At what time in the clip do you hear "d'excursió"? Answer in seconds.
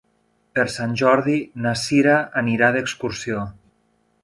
2.79-3.47